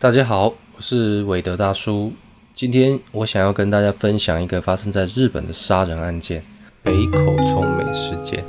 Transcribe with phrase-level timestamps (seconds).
[0.00, 2.10] 大家好，我是韦德大叔。
[2.54, 6.42] 今天我想要跟大家分享一个发生在日本的杀人案件——
[6.82, 8.42] 北口聪美事件。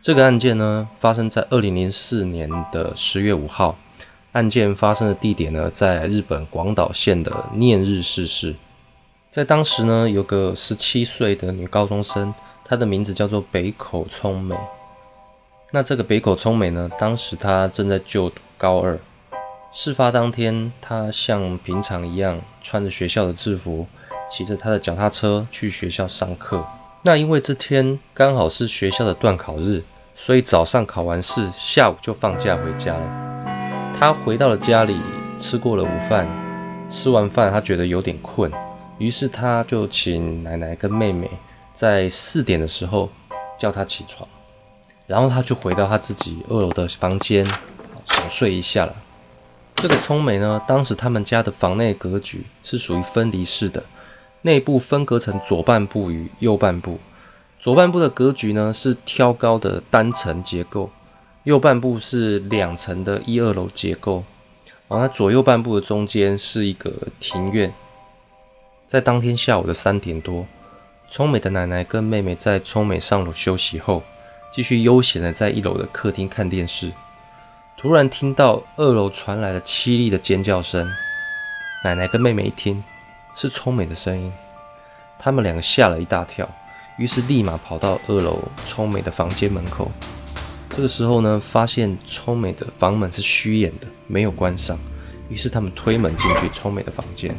[0.00, 3.76] 这个案件呢，发生在二零零四年的十月五号。
[4.32, 8.54] 案件发生的地点呢，在日本广岛县的念日市市。
[9.28, 12.32] 在当时呢，有个十七岁的女高中生，
[12.64, 14.56] 她的名字叫做北口聪美。
[15.70, 18.98] 那这个北口聪美呢，当时她正在就读高二。
[19.72, 23.86] 事发当天，他像平常一样穿着学校的制服，
[24.30, 26.64] 骑着他的脚踏车去学校上课。
[27.04, 29.82] 那因为这天刚好是学校的断考日，
[30.14, 33.92] 所以早上考完试，下午就放假回家了。
[33.98, 35.00] 他回到了家里，
[35.38, 36.26] 吃过了午饭。
[36.88, 38.48] 吃完饭，他觉得有点困，
[38.98, 41.28] 于是他就请奶奶跟妹妹
[41.74, 43.10] 在四点的时候
[43.58, 44.28] 叫他起床，
[45.08, 47.44] 然后他就回到他自己二楼的房间，
[48.04, 48.94] 小睡一下了。
[49.76, 53.84] 这个聪美呢，当时他们家的房内格局是属于分离式的，
[54.42, 56.98] 内部分隔成左半部与右半部。
[57.60, 60.90] 左半部的格局呢是挑高的单层结构。
[61.44, 64.24] 右半部是两层的一二楼结构，
[64.88, 67.72] 然后它左右半部的中间是一个庭院。
[68.88, 70.44] 在当天下午的三点多，
[71.08, 74.02] 聪美的奶奶跟妹妹在聪美上楼休息后，
[74.50, 76.90] 继续悠闲的在一楼的客厅看电视。
[77.78, 80.90] 突然听到二楼传来了凄厉的尖叫声，
[81.84, 82.82] 奶奶跟妹妹一听
[83.34, 84.32] 是聪美的声音，
[85.18, 86.48] 他们两个吓了一大跳，
[86.96, 89.92] 于是立马跑到二楼聪美的房间门口。
[90.70, 94.78] 这个时候呢，发现聪美的房门是虚掩的，没有关上。
[95.28, 97.36] 于是他们推门进去聪美的房间，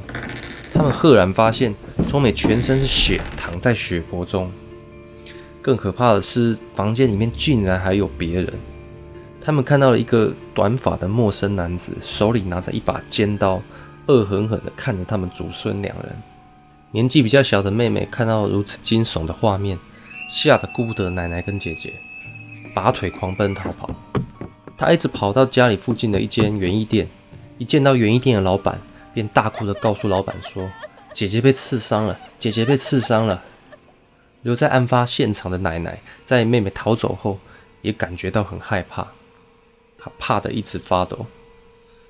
[0.71, 1.73] 他们赫然发现
[2.07, 4.51] 聪美全身是血，躺在血泊中。
[5.63, 8.53] 更可怕的是，房间里面竟然还有别人。
[9.47, 13.61] 他们看到了一个短发的陌生男子，手里拿着一把尖刀，
[14.07, 16.13] 恶狠狠地看着他们祖孙两人。
[16.91, 19.79] 年纪比较小的妹妹看到如此惊悚的画面，
[20.29, 21.93] 吓得顾不得奶奶跟姐姐。
[22.75, 23.89] 拔腿狂奔逃跑，
[24.77, 27.07] 她一直跑到家里附近的一间园艺店，
[27.57, 28.77] 一见到园艺店的老板，
[29.13, 30.69] 便大哭着告诉老板说
[31.15, 33.41] ：“姐姐被刺伤了，姐姐被刺伤了。”
[34.43, 37.39] 留在案发现场的奶奶，在妹妹逃走后，
[37.81, 39.07] 也感觉到很害怕，
[40.17, 41.25] 怕得一直发抖。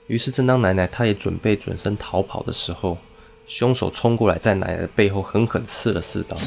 [0.08, 2.98] 于是，正当奶奶她也准备转身逃跑的时候，
[3.46, 6.38] 凶手冲过来，在奶奶的背后狠狠刺了四刀。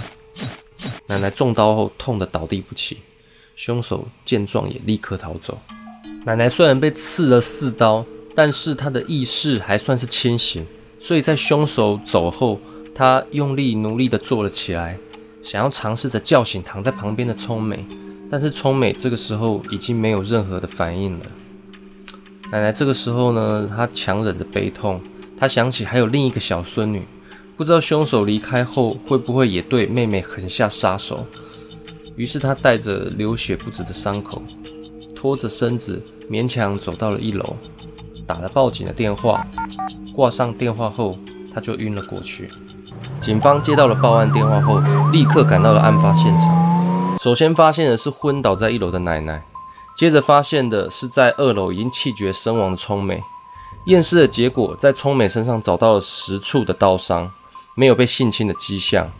[1.07, 2.99] 奶奶中刀后，痛得倒地不起。
[3.57, 5.59] 凶手见状也立刻逃走。
[6.25, 10.67] 奶奶虽然被刺了四刀，但是她的意识还算是清醒，
[10.99, 12.59] 所以在凶手走后，
[12.95, 14.97] 她用力努力地坐了起来，
[15.43, 17.85] 想要尝试着叫醒躺在旁边的聪美。
[18.31, 21.27] 但是聪美这个时候已经没有任何的反应了。
[22.53, 25.01] 奶奶这个时候呢，她强忍着悲痛，
[25.37, 27.07] 她想起还有另一个小孙女，
[27.57, 31.25] 不知道凶手离开后会不会也对妹妹狠下杀手。
[32.17, 34.43] 于是她带着流血不止的伤口，
[35.15, 37.57] 拖着身子勉强走到了一楼，
[38.27, 39.47] 打了报警的电话。
[40.13, 41.17] 挂上电话后，
[41.55, 42.51] 她就晕了过去。
[43.21, 44.81] 警方接到了报案电话后，
[45.13, 47.19] 立刻赶到了案发现场。
[47.21, 49.41] 首先发现的是昏倒在一楼的奶奶，
[50.01, 53.23] 接着发现的是在二楼已经气绝身亡的聪美。
[53.85, 57.31] 验尸的结果，在聪美身上找到了十处的刀伤，
[57.75, 59.13] 没有被性侵的迹象。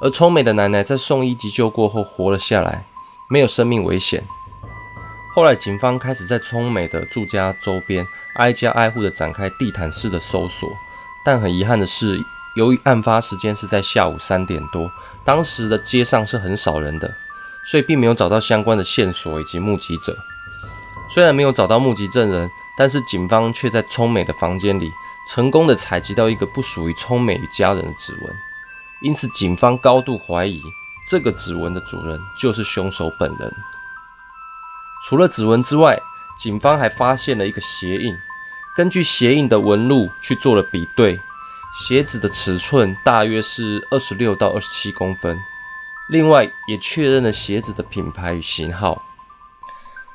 [0.00, 2.86] 而聪美的奶奶在送医急救过后活了下来，
[3.28, 4.24] 没有生命危险。
[5.34, 10.70] 后来警方开始在聪美的住家周边挨家挨户的展开地毯式的搜索，
[11.22, 12.18] 但很遗憾的是，
[12.56, 14.90] 由于案发时间是在下午三点多，
[15.22, 17.14] 当时的街上是很少人的，
[17.70, 20.16] 所以并没有找到相关的线索以及目击者。
[21.10, 24.90] 虽然没有找到目击证人，但是警方却在聪美的房间里
[25.30, 28.34] 成功的采集到一个不属于聪美与家人的指纹。
[29.02, 30.62] 因此，警方高度怀疑
[31.08, 33.54] 这个指纹的主人就是凶手本人。
[35.06, 35.98] 除了指纹之外，
[36.38, 38.14] 警方还发现了一个鞋印。
[38.76, 41.18] 根据鞋印的纹路去做了比对，
[41.74, 45.36] 鞋子的尺寸大约是二十六到二十七公分。
[46.10, 49.02] 另外，也确认了鞋子的品牌与型号。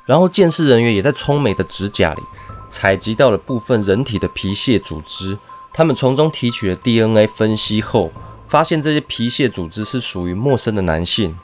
[0.06, 2.22] 然后，鉴识人员也在聪美的指甲里
[2.68, 5.38] 采集到了部分人体的皮屑组织。
[5.72, 8.12] 他们从中提取了 DNA 分析后。
[8.46, 11.36] 发现这些皮屑组织是属于陌生的男性。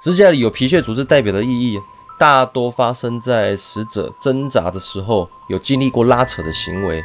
[0.00, 1.80] 指甲里有皮屑组织代表的意义，
[2.16, 7.02] 大多发生在死者挣扎的时候有经历过拉扯的行为，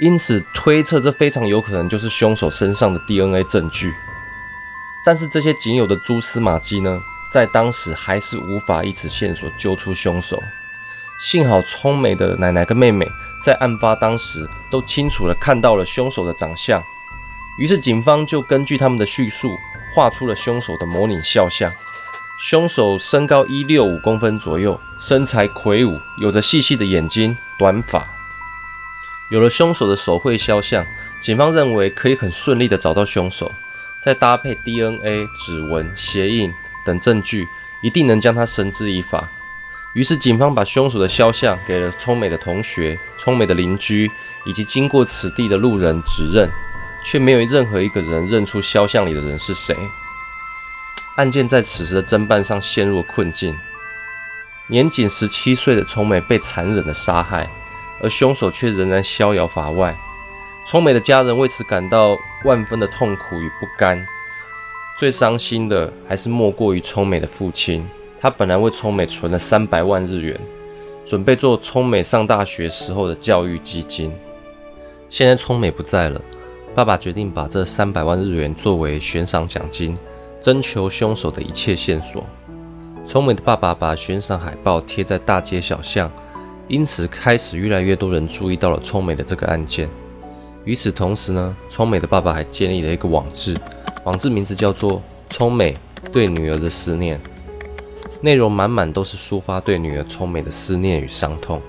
[0.00, 3.92] 因此推测这非常有可能就是凶手身上的 DNA 证据。
[5.06, 7.00] 但是这些仅有的蛛丝马迹呢，
[7.30, 10.42] 在当时还是无法以此线索揪出凶手。
[11.20, 13.08] 幸好聪美的奶奶跟妹妹
[13.40, 16.82] 在案发当时都清楚地看到了凶手的长相，
[17.56, 19.56] 于是警方就根据他们的叙述，
[19.94, 21.72] 画出了凶手的模拟肖像。
[22.40, 28.04] 凶手身高一六五公分左右，身材魁梧，有着细细的眼睛、短发。
[29.30, 30.84] 有了凶手的手绘肖像，
[31.22, 33.50] 警方认为可以很顺利地找到凶手，
[34.06, 36.54] 再搭配 DNA、指纹、鞋印
[36.84, 37.44] 等证据，
[37.82, 39.28] 一定能将他绳之以法。
[39.94, 44.08] 于是，警方把凶手的肖像给了聪美的同学、聪美的邻居
[44.44, 46.48] 以及经过此地的路人指认，
[47.02, 49.76] 却没有任何一个人认出肖像里的人是谁。
[51.16, 53.58] 案件在此时的侦办上陷入了困境。
[54.68, 57.50] 年仅十七岁的聪美被残忍的杀害，
[58.00, 59.96] 而凶手却仍然逍遥法外。
[60.68, 64.04] 聪美的家人为此感到万分的痛苦与不甘。
[64.98, 67.86] 最伤心的还是莫过于聪美的父亲。
[68.20, 70.40] 他本来为聪美存了三百万日元，
[71.04, 74.12] 准备做聪美上大学时候的教育基金。
[75.08, 76.20] 现在聪美不在了，
[76.74, 79.96] 爸爸决定把这三百万日元作为悬赏奖金，
[80.40, 82.24] 征求凶手的一切线索。
[83.04, 86.10] 聪美的爸爸把悬赏海报贴在大街小巷，
[86.66, 89.88] 因此开始越来越多人注意到了聪美的这个案件。
[90.66, 93.54] 与此同时呢，聪美的爸爸还建立了一个网志，
[94.04, 95.72] 网志名字叫做“聪美
[96.12, 97.20] 对女儿的思念”。
[98.20, 101.62] 内容满满都是抒发对女儿聪美的思念与伤痛。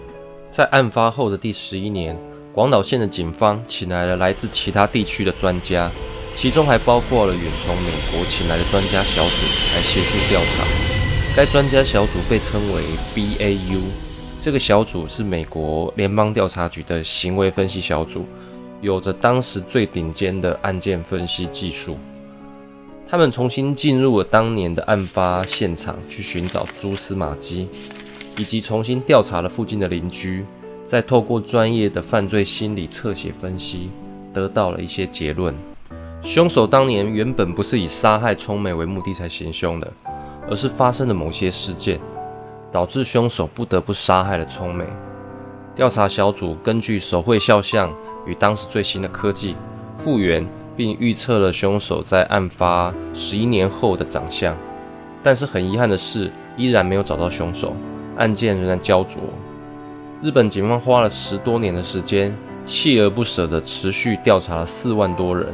[0.49, 2.17] 在案发后的第十一年，
[2.51, 5.91] 广岛县的警方请来了来自其他地区的专家，
[6.33, 9.45] 其中还包括了远从美国请来的专家小组
[9.75, 10.65] 来协助调查。
[11.35, 12.81] 该专家小组被称为
[13.13, 13.81] BAU，
[14.41, 18.25] 这个小组是美国联邦调查局的行为分析小组，
[18.81, 21.97] 有着当时最顶尖的案件分析技术。
[23.09, 27.69] 他们重新进入了当年的案发现场，去寻找蛛丝马迹，
[28.37, 30.45] 以及重新调查了附近的邻居，
[30.85, 33.91] 再透过专业的犯罪心理侧写分析，
[34.33, 35.55] 得到了一些结论。
[36.21, 39.93] 凶手当年原本不是以杀害聪美为目的才行凶的，
[40.49, 41.99] 而是发生了某些事件，
[42.69, 44.85] 导致凶手不得不杀害了聪美。
[45.75, 47.93] 调查小组根据手绘肖像
[48.25, 49.55] 与当时最新的科技
[49.97, 50.45] 复原。
[50.77, 54.55] 并预测了凶手在案发十一年后的长相，
[55.23, 57.75] 但是很遗憾的是，依然没有找到凶手，
[58.15, 59.23] 案件仍然焦灼。
[60.21, 62.31] 日本警方花了十多年的时间，
[62.63, 65.47] 锲而不舍地持续调查了四万多人。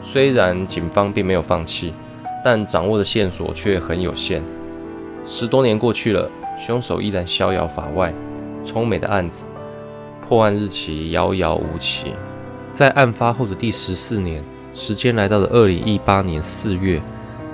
[0.00, 1.92] 虽然警方并没有放弃，
[2.44, 4.40] 但掌握的线索却很有限。
[5.24, 8.14] 十多年过去了，凶手依然逍遥法外，
[8.62, 9.48] 聪美的案子
[10.20, 12.14] 破案日期遥遥无期。
[12.72, 14.42] 在案发后的第十四年。
[14.74, 17.02] 时间来到了二零一八年四月，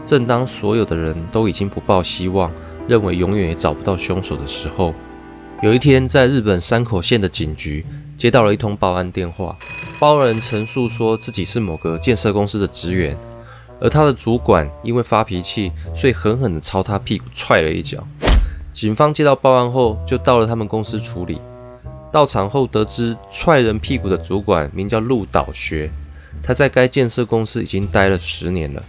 [0.05, 2.53] 正当所有的人都已经不抱希望，
[2.87, 4.93] 认为永远也找不到凶手的时候，
[5.63, 9.57] 有一天，在日本山口县的警局接到了一通报案电话，
[9.99, 13.17] 报案人陈述说自己是某个建设公司的职员，
[13.81, 18.07] 而他的主管因为发脾气，所以狠狠地朝他屁股踹了一脚。
[18.71, 21.41] 警方接到报案后，就到了他们公司处理。
[22.15, 25.91] 到场后得知，踹人屁股的主管名叫陆岛学。
[26.45, 28.81] 他在该建设公司已经待了十年了。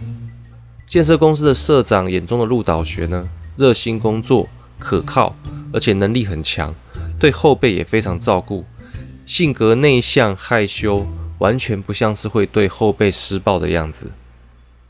[0.84, 5.34] 建设公司的社长眼中的陆岛学呢，热心工作、可靠，
[5.72, 6.72] 而且能力很强，
[7.18, 8.64] 对后辈也非常照顾，
[9.26, 11.04] 性格内向害羞，
[11.38, 14.08] 完全不像是会对后辈施暴的样子。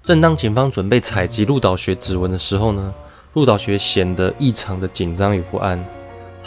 [0.02, 2.92] 正当警方准备采集陆岛学指纹的时候呢，
[3.32, 5.82] 陆岛学显得异常的紧张与不安，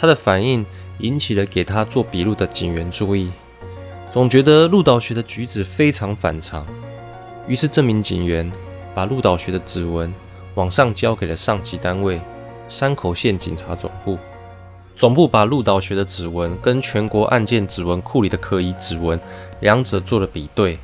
[0.00, 0.64] 他的反应
[1.00, 3.30] 引起了给他做笔录的警员注意。
[4.10, 6.66] 总觉得陆岛学的举止非常反常，
[7.46, 8.50] 于是这名警员
[8.94, 10.12] 把陆岛学的指纹
[10.54, 12.18] 往上交给了上级单位
[12.66, 14.18] 山口县警察总部。
[14.96, 19.20] 总部把陆岛学的指纹跟全国案件指纹库里的可疑指纹
[19.60, 20.78] 两者做了比对，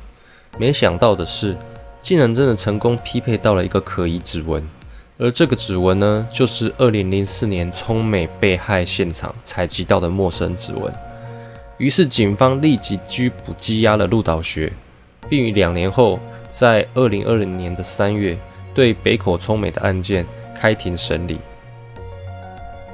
[0.59, 1.57] 没想到的是，
[1.99, 4.63] 竟然真的成功匹配到了一个可疑指纹，
[5.19, 10.93] 而这个指纹呢，就是2004年聪美被害现场采集到的陌生指纹。
[11.79, 14.71] 于是，警方立即拘捕羁押了陆岛学，
[15.27, 16.19] 并于两年后，
[16.51, 18.37] 在二零二零年的三月，
[18.75, 20.23] 对北口聪美的案件
[20.55, 21.39] 开庭审理。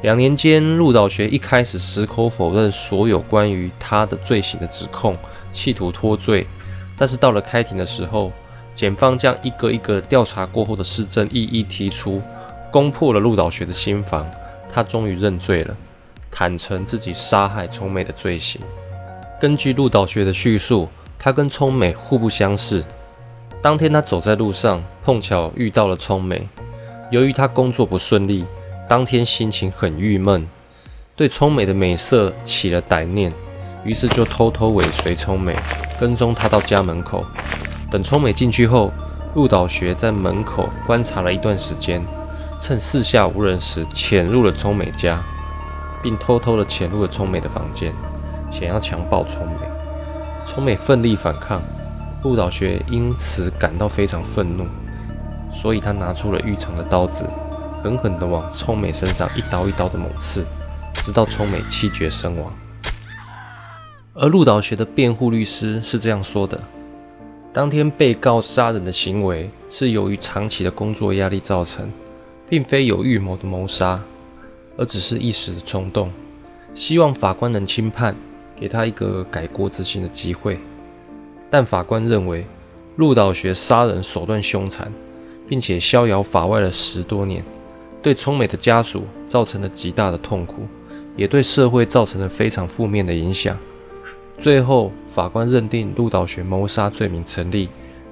[0.01, 5.13] 两年间，陆岛学一开始矢口否认所有关于他的罪行的指控，
[5.51, 6.47] 企图脱罪。
[6.97, 8.31] 但是到了开庭的时候，
[8.73, 12.21] 检方将一个一个调查过后的事证一一提出，
[12.71, 14.29] 攻破了陆岛学的心防，
[14.67, 15.75] 他终于认罪了。
[16.31, 18.59] 坦诚自己杀害聪美的罪行。
[19.39, 20.89] 根据陆岛学的叙述，
[21.19, 22.83] 他跟聪美互不相识。
[23.61, 26.49] 当天他走在路上，碰巧遇到了聪美。
[27.11, 28.43] 由于他工作不顺利，
[28.89, 30.47] 当天心情很郁闷，
[31.15, 33.31] 对聪美的美色起了歹念。
[33.85, 35.55] 于是就偷偷尾随聪美，
[35.99, 37.23] 跟踪他到家门口。
[37.93, 38.91] 等聪美进去后，
[39.35, 42.03] 陆岛学在门口观察了一段时间，
[42.59, 45.21] 趁四下无人时潜入了聪美家，
[46.01, 47.93] 并偷偷的潜入了聪美的房间，
[48.51, 49.67] 想要强暴聪美。
[50.43, 51.61] 聪美奋力反抗，
[52.23, 54.65] 陆岛学因此感到非常愤怒，
[55.51, 57.27] 所以他拿出了预藏的刀子，
[57.83, 60.43] 狠狠地往聪美身上一刀一刀的猛刺，
[60.95, 62.51] 直到聪美气绝身亡。
[64.15, 66.59] 而陆岛学的辩护律师是这样说的：
[67.53, 71.87] 当天被告杀人的行为是由于长期的工作压力造成，
[72.49, 74.03] 并非有预谋的谋杀，
[74.75, 76.11] 而只是一时的冲动，
[76.73, 78.15] 希望法官能轻判。
[78.55, 80.57] 给他一个改过自新的机会，
[81.49, 82.45] 但法官认为
[82.95, 84.93] 陆岛学杀人手段凶残，
[85.47, 87.43] 并且逍遥法外了十多年，
[88.01, 90.67] 对聪美的家属造成了极大的痛苦，
[91.17, 93.57] 也对社会造成了非常负面的影响。
[94.39, 97.69] 最后，法官认定陆岛学谋杀罪名成立，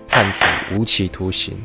[0.07, 1.57] 判处无期徒刑。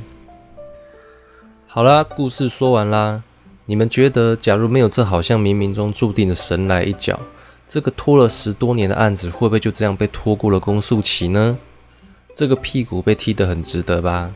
[1.66, 3.22] 好啦，故事说完啦。
[3.66, 7.20] 你们觉得，假如没有这好像冥冥中注定的神来一脚？
[7.68, 11.58] 这个拖了十多年的案子，会不会就这样被拖过了公诉期呢？
[12.34, 14.32] 这个屁股被踢得很值得吧？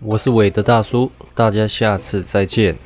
[0.00, 2.76] 我是韦德大叔，大家下次再见。